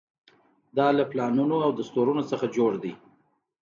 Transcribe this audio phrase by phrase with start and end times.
[0.77, 2.93] دا له پلانونو او دستورونو څخه جوړ دی.